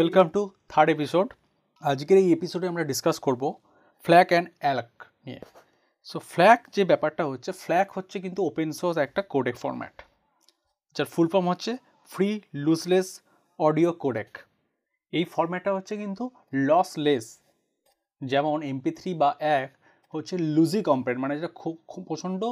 Welcome 0.00 0.28
to 0.28 0.50
third 0.68 0.90
episode 0.90 1.32
আজকের 1.80 2.18
এই 2.18 2.32
এপিসোডে 2.32 2.68
আমরা 2.68 2.84
ডিসকাস 2.84 3.18
করব 3.18 3.54
ফ্ল্যাক 4.02 4.28
অ্যান্ড 4.28 4.48
অ্যালাক 4.58 5.04
নিয়ে। 5.26 5.40
সো 6.04 6.18
ফ্ল্যাক 6.18 6.68
যে 6.72 6.84
ব্যাপারটা 6.84 7.24
হচ্ছে 7.24 7.52
ফ্ল্যাক 7.52 7.92
হচ্ছে 7.92 8.20
কিন্তু 8.20 8.46
ওপেন 8.46 8.72
সোর্স 8.72 8.98
একটা 8.98 9.22
কোডেক 9.22 9.56
ফরম্যাট 9.56 10.02
যার 10.96 11.06
ফুল 11.06 11.28
ফর্ম 11.28 11.48
হচ্ছে 11.48 11.76
ফ্রি 12.10 12.40
লুজলেস 12.54 13.20
অডিও 13.58 13.92
কোডেক 13.92 14.38
এই 15.12 15.24
ফরম্যাটটা 15.24 15.74
হচ্ছে 15.74 15.96
কিন্তু 15.96 16.30
লসলেস 16.54 17.38
যেমন 18.24 18.62
এমপি 18.62 18.90
থ্রি 18.90 19.14
বা 19.14 19.36
এক 19.38 19.74
হচ্ছে 20.08 20.38
লুজি 20.38 20.82
কম্পেয়ার 20.82 21.18
মানে 21.18 21.34
যেটা 21.34 21.48
খুব 21.48 21.78
খুব 21.88 22.04
প্রচণ্ড 22.04 22.44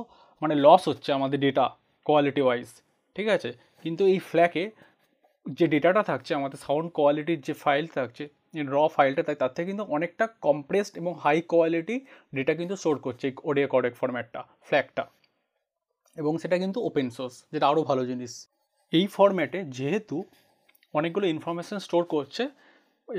মানে 0.42 0.55
লস 0.55 0.88
হচ্ছে 0.88 1.12
আমাদের 1.12 1.41
ডেটা 1.41 1.70
কোয়ালিটি 2.05 2.41
ওয়াইজ 2.41 2.83
ঠিক 3.15 3.28
আছে? 3.28 3.52
কিন্তু 3.83 4.06
এই 4.06 4.19
ফ্ল্যাকে 4.19 4.70
যে 5.48 5.66
ডেটাটা 5.66 6.02
থাকছে, 6.02 6.33
আমাদের 6.34 6.59
সাউন্ড 6.59 6.88
কোয়ালিটির 6.93 7.41
যে 7.41 7.55
ফাইল 7.65 7.84
থাকছে 7.97 8.25
র 8.75 8.77
ফাইলটা 8.97 9.23
থাকে, 9.23 9.39
তার 9.39 9.52
থেকে 9.56 9.66
কিন্তু 9.70 9.84
অনেকটা 9.97 10.25
কম্প্রেসড 10.47 10.95
এবং 10.97 11.12
হাই 11.25 11.37
কোয়ালিটি 11.52 11.97
ডেটা 12.34 12.52
কিন্তু 12.55 12.75
স্টোর 12.77 12.97
করছে 12.98 13.27
অডিও 13.45 13.69
কডেক 13.70 13.92
ফরম্যাটটা 13.95 14.41
ফ্ল্যাগটা 14.69 15.05
এবং 16.16 16.33
সেটা 16.42 16.56
কিন্তু 16.59 16.79
ওপেন 16.80 17.09
সোর্স 17.11 17.34
যেটা 17.53 17.66
আরও 17.69 17.83
ভালো 17.91 18.03
জিনিস। 18.06 18.33
এই 18.92 19.06
ফরম্যাটে 19.06 19.59
যেহেতু 19.79 20.16
অনেকগুলো 20.95 21.27
ইনফরমেশান 21.27 21.78
স্টোর 21.78 22.05
করছে 22.05 22.42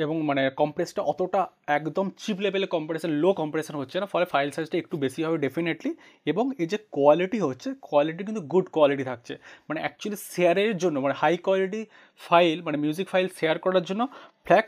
এবং 0.05 0.15
মানে 0.29 0.43
কম্প্রেসটা 0.61 1.01
অতটা 1.11 1.41
একদম 1.77 2.05
চিপ 2.21 2.37
লেভেলে 2.45 2.67
কম্প্রেশন 2.75 3.09
লো 3.23 3.29
কম্প্রেশন 3.41 3.75
হচ্ছে 3.81 3.97
না, 4.01 4.07
ফলে 4.13 4.25
ফাইল 4.33 4.49
সাইজটা 4.55 4.77
একটু 4.83 4.95
বেশি 5.03 5.19
হবে 5.25 5.37
ডেফিনেটলি 5.45 5.91
এবং 6.31 6.45
এই 6.61 6.67
যে 6.71 6.77
কোয়ালিটি 6.97 7.39
হচ্ছে 7.47 7.69
কোয়ালিটি 7.89 8.21
কিন্তু 8.27 8.41
গুড 8.51 8.65
কোয়ালিটি 8.75 9.03
থাকছে। 9.11 9.33
মানে 9.67 9.79
অ্যাকচুয়ালি 9.83 10.17
শেয়ারের 10.33 10.73
জন্য 10.83 10.95
মানে 11.05 11.15
হাই 11.21 11.33
কোয়ালিটি 11.45 11.81
ফাইল 12.21 12.57
মানে 12.65 12.77
মিউজিক 12.83 13.07
ফাইল 13.13 13.27
শেয়ার 13.39 13.55
করার 13.65 13.83
জন্য 13.89 14.01
ফ্ল্যাক 14.45 14.65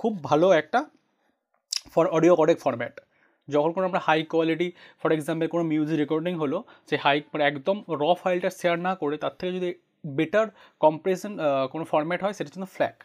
খুব 0.00 0.12
ভালো 0.28 0.46
একটা 0.60 0.80
ফর 1.92 2.04
অডিও 2.16 2.34
কডেক 2.40 2.58
ফরম্যাট 2.64 2.94
যখন 3.48 3.70
কোনো 3.74 3.84
আমরা 3.88 4.00
হাই 4.08 4.20
কোয়ালিটি 4.32 4.68
ফর 5.00 5.10
এক্সাম্পল 5.16 5.46
কোনো 5.54 5.64
মিউজিক 5.72 5.96
রেকর্ডিং 6.02 6.34
হলো 6.42 6.58
সেই 6.88 6.98
হাই 7.04 7.16
মানে 7.32 7.44
একদম 7.50 7.76
র 8.00 8.02
ফাইলটা 8.22 8.50
শেয়ার 8.60 8.76
না 8.86 8.92
করে 9.02 9.14
তার 9.22 9.34
থেকে 9.38 9.52
যদি 9.58 9.70
বেটার 10.18 10.46
কম্প্রেশন 10.80 11.32
কোনো 11.72 11.84
ফরম্যাট 11.92 12.20
হয়, 12.24 12.34
সেটার 12.38 12.54
জন্য 12.56 12.66
ফ্ল্যাক 12.76 12.96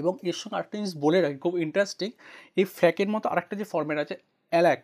এবং 0.00 0.12
এর 0.28 0.36
সঙ্গে 0.40 0.54
আরেকটা 0.58 0.76
জিনিস 0.80 0.94
বলে 1.04 1.18
রাখি, 1.24 1.38
খুব 1.44 1.54
ইন্টারেস্টিং 1.66 2.08
এই 2.60 2.66
ফ্ল্যাকের 2.76 3.08
মতো 3.14 3.26
আরেকটা 3.32 3.54
যে 3.60 3.66
ফর্ম্যাট 3.72 3.98
আছে 4.04 4.14
অ্যালাক 4.52 4.80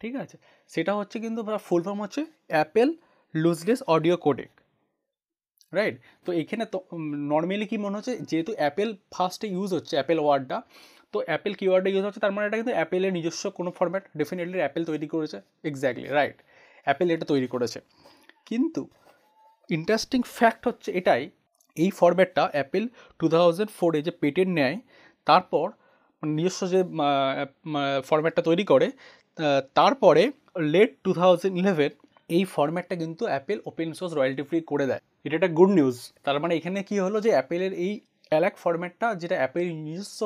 ঠিক 0.00 0.12
আছে? 0.22 0.36
সেটা 0.70 0.92
হচ্ছে 0.98 1.16
কিন্তু 1.24 1.40
ফুল 1.66 1.80
ফর্ম 1.86 1.98
হচ্ছে 2.04 2.22
Apple 2.52 2.88
lossless 3.34 3.80
audio 3.94 4.16
codec 4.24 4.50
right 5.72 5.96
তো 6.26 6.30
এখানে 6.40 6.64
তো 6.72 6.78
নর্মালি 7.32 7.66
কী 7.70 7.76
মনে 7.84 7.94
হচ্ছে, 7.98 8.14
যেহেতু 8.30 8.52
অ্যাপেল 8.60 8.90
ফার্স্টে 9.14 9.46
ইউজ 9.54 9.70
হচ্ছে 9.76 9.94
অ্যাপেল 9.98 10.18
ওয়ার্ডটা 10.24 10.58
তো 11.12 11.18
অ্যাপেল 11.28 11.52
কিওয়ার্ডটা 11.60 11.90
ইউজ 11.94 12.04
হচ্ছে, 12.06 12.20
তার 12.24 12.32
মানে 12.34 12.44
এটা 12.48 12.56
কিন্তু 12.60 12.72
অ্যাপেলের 12.76 13.12
নিজস্ব 13.18 13.42
কোনো 13.58 13.70
ফর্ম্যাট 13.78 14.04
ডেফিনেটলি 14.20 14.58
অ্যাপেল 14.62 14.82
তৈরি 14.90 15.06
করেছে 15.14 15.38
এক্স্যাক্টলি 15.70 16.08
রাইট 16.18 16.36
অ্যাপেল 16.86 17.08
এটা 17.14 17.26
তৈরি 17.32 17.48
করেছে। 17.54 17.78
কিন্তু 18.48 18.82
ইন্টারেস্টিং 19.76 20.20
ফ্যাক্ট 20.36 20.62
হচ্ছে 20.68 20.88
এটাই 21.00 21.22
এই 21.84 21.90
ফরম্যাটটা 21.98 22.42
অ্যাপেল 22.54 22.84
টু 23.20 23.26
থাউজেন্ড 23.34 23.70
ফোরে 23.78 24.00
যে 24.06 24.12
পেটেন্ট 24.22 24.52
নেয়, 24.60 24.76
তারপর 25.26 25.66
নিজস্ব 26.22 26.60
যে 26.74 26.80
ফরম্যাটটা 28.08 28.42
তৈরি 28.48 28.64
করে 28.72 28.86
তারপরে 29.78 30.22
লেট 30.74 30.90
টু 31.04 31.10
থাউজেন্ড 31.20 31.54
ইলেভেন 31.62 31.90
এই 32.36 32.42
ফরম্যাটটা 32.54 32.94
কিন্তু 33.02 33.22
Apple 33.30 33.58
open 33.70 33.88
source 33.98 34.12
royalty 34.14 34.42
free 34.48 34.58
করে 34.72 34.84
দেয়। 34.90 35.02
এটা 35.24 35.34
একটা 35.38 35.50
গুড 35.58 35.70
নিউজ 35.78 35.96
তার 36.24 36.36
মানে 36.42 36.52
এখানে 36.58 36.78
কি 36.88 36.96
হলো 37.04 37.18
যে 37.26 37.30
অ্যাপেলের 37.36 37.72
এই 37.86 37.92
অ্যালাক 38.32 38.54
ফরম্যাটটা 38.62 39.06
যেটা 39.22 39.36
অ্যাপেল 39.40 39.66
নিজস্ব 39.86 40.20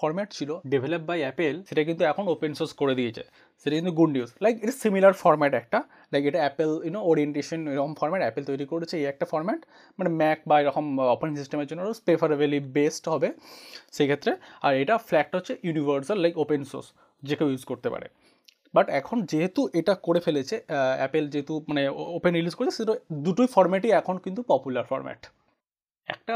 ফরম্যাট 0.00 0.28
ছিল 0.36 0.50
ডেভেলপ 0.72 1.02
বাই 1.10 1.18
অ্যাপেল 1.24 1.56
সেটা 1.68 1.82
কিন্তু 1.88 2.02
এখন 2.10 2.24
ওপেন 2.34 2.52
সোর্স 2.58 2.72
করে 2.80 2.94
দিয়েছে। 3.00 3.22
সেটা 3.62 3.74
কিন্তু 3.78 3.92
গুড 3.98 4.10
নিউজ 4.16 4.30
লাইক 4.44 4.54
এটা 4.64 4.74
সিমিলার 4.82 5.14
ফরম্যাট 5.22 5.52
একটা। 5.62 5.78
লাইক 6.12 6.22
এটা 6.30 6.40
অ্যাপেল 6.44 6.70
ইউনো 6.86 7.00
ওরিয়েন্টেশন 7.10 7.60
এরকম 7.72 7.92
ফরম্যাট 8.00 8.22
অ্যাপেল 8.24 8.44
তৈরি 8.50 8.66
করেছে 8.72 8.94
এই 9.00 9.06
একটা 9.12 9.24
ফরম্যাট 9.32 9.60
মানে 9.98 10.10
ম্যাক 10.20 10.38
বা 10.50 10.56
এরকম 10.62 10.84
অপারেটিং 11.14 11.36
সিস্টেমের 11.40 11.66
জন্য 11.70 11.80
প্রেফারেবলি 12.06 12.58
বেস্ট 12.76 13.04
হবে 13.12 13.28
সেক্ষেত্রে। 13.96 14.32
আর 14.66 14.72
এটা 14.82 14.94
ফ্ল্যাগটা 15.08 15.36
হচ্ছে 15.38 15.54
ইউনিভার্সাল 15.66 16.18
লাইক 16.24 16.34
ওপেন 16.44 16.60
সোর্স 16.70 16.86
যে 17.26 17.34
কেউ 17.38 17.48
ইউজ 17.52 17.64
করতে 17.70 17.88
পারে। 17.94 18.06
বাট 18.76 18.86
এখন 19.00 19.18
যেহেতু 19.32 19.60
এটা 19.78 19.92
করে 20.06 20.20
ফেলেছে 20.26 20.56
অ্যাপেল 21.00 21.24
যেহেতু 21.32 21.54
মানে 21.68 21.82
ওপেন 22.18 22.32
রিলিজ 22.38 22.54
করেছে 22.58 22.76
সেটা 22.80 22.94
দুটোই 23.26 23.48
ফরম্যাটই 23.54 23.90
এখন 24.00 24.16
কিন্তু 24.24 24.40
পপুলার 24.52 24.86
ফরম্যাট 24.90 25.20
একটা 26.08 26.34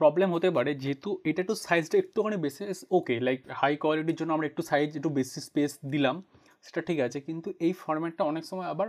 প্রবলেম 0.00 0.28
হতে 0.34 0.48
পারে 0.56 0.70
যেহেতু 0.82 1.08
এটা 1.28 1.40
একটু 1.44 1.56
সাইজটা 1.66 1.96
একটুখানি 2.02 2.36
বেশি 2.46 2.62
ওকে 2.96 3.14
লাইক 3.26 3.40
হাই 3.60 3.72
কোয়ালিটির 3.82 4.16
জন্য 4.20 4.30
আমরা 4.36 4.46
একটু 4.50 4.62
সাইজ 4.70 4.88
একটু 4.98 5.10
বেশি 5.18 5.38
স্পেস 5.48 5.72
দিলাম, 5.92 6.16
সেটা 6.64 6.80
ঠিক 6.88 6.98
আছে, 7.06 7.18
কিন্তু 7.28 7.48
এই 7.66 7.72
ফরম্যাটটা 7.82 8.22
অনেক 8.30 8.44
সময় 8.50 8.68
আবার 8.74 8.88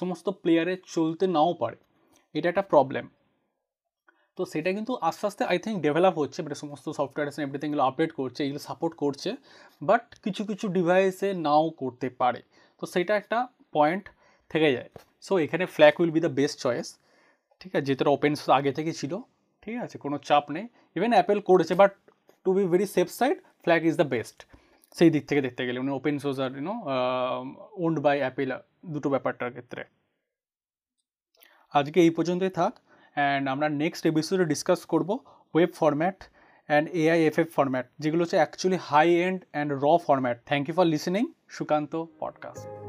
সমস্ত 0.00 0.26
প্লেয়ারে 0.42 0.74
চলতে 0.94 1.24
নাও 1.36 1.50
পারে। 1.62 1.78
এটা 2.34 2.48
একটা 2.52 2.64
প্রবলেম 2.72 3.04
তো 4.38 4.42
সেটা 4.52 4.70
কিন্তু 4.76 4.92
আস্তে 5.08 5.24
আস্তে 5.30 5.42
আই 5.52 5.58
থিঙ্ক 5.64 5.76
ডেভেলপ 5.86 6.14
হচ্ছে 6.22 6.38
মানে 6.44 6.56
সমস্ত 6.62 6.86
সফটওয়্যার 6.98 7.44
এভরিথিংগুলো 7.46 7.82
আপডেট 7.88 8.10
করছে, 8.20 8.40
এগুলো 8.46 8.60
সাপোর্ট 8.68 8.94
করছে 9.02 9.30
বাট 9.88 10.04
কিছু 10.24 10.42
কিছু 10.50 10.66
ডিভাইসে 10.76 11.28
নাও 11.46 11.64
করতে 11.82 12.06
পারে। 12.20 12.40
তো 12.80 12.84
সেটা 12.94 13.12
একটা 13.20 13.38
পয়েন্ট 13.76 14.04
থেকে 14.50 14.68
যায়। 14.76 14.90
সো 15.26 15.32
এখানে 15.44 15.64
FLAC 15.74 15.94
will 16.00 16.12
be 16.16 16.20
the 16.26 16.32
best 16.38 16.56
choice 16.64 16.88
ঠিক 17.60 17.72
আছে 17.76 17.86
যেটা 17.88 18.10
ওপেন 18.16 18.32
আগে 18.58 18.72
থেকে 18.78 18.92
ছিল। 19.00 19.12
ঠিক 19.62 19.76
আছে, 19.84 19.98
কোনো 19.98 20.18
চাপ 20.18 20.44
নেই। 20.50 20.66
ইভেন 20.96 21.12
অ্যাপেল 21.12 21.40
করেছে 21.40 21.74
but 21.74 21.92
to 22.44 22.52
be 22.54 22.64
very 22.64 22.86
safe 22.86 23.06
side 23.10 23.36
FLAC 23.64 23.80
is 23.84 23.96
the 23.96 24.08
best 24.14 24.38
সেই 24.96 25.10
দিক 25.10 25.28
থেকে 25.28 25.40
দেখতে 25.40 25.66
গেলে 25.66 25.78
মানে 25.80 25.92
open 25.92 26.18
source 26.18 26.38
R 26.40 26.50
you know 26.50 26.74
owned 27.84 28.00
by 28.00 28.18
Apple 28.18 28.50
দুটো 28.86 29.10
ব্যাপারটার 29.10 29.50
ক্ষেত্রে। 29.50 29.84
আজকে 31.74 32.00
এই 32.00 32.10
পর্যন্তই 32.10 32.50
থাক 32.50 32.72
অ্যান্ড 33.14 33.48
আমরা 33.48 33.68
নেক্সট 33.68 34.06
এপিসোডে 34.06 34.44
ডিসকাস 34.44 34.84
করব 34.84 35.18
web 35.54 35.70
format 35.74 36.18
and 36.68 36.88
A I 36.92 37.18
F 37.26 37.38
F 37.38 37.48
format 37.54 37.86
যেগুলো 37.98 38.22
হচ্ছে 38.22 38.36
actually 38.36 38.78
high 38.82 39.06
end 39.14 39.40
and 39.50 39.70
raw 39.72 39.86
format 40.06 40.36
thank 40.46 40.68
you 40.68 40.74
for 40.74 40.84
listening 40.84 41.24
Sukanta 41.48 41.92
podcast 42.18 42.79